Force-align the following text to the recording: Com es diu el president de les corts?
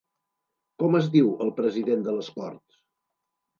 Com 0.83 0.97
es 0.99 1.09
diu 1.17 1.29
el 1.45 1.53
president 1.61 2.09
de 2.09 2.17
les 2.19 2.33
corts? 2.41 2.83